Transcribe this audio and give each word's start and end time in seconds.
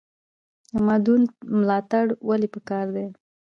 د 0.69 0.73
مادون 0.87 1.21
ملاتړ 1.59 2.05
ولې 2.27 2.47
پکار 2.55 2.85
دی؟ 2.95 3.07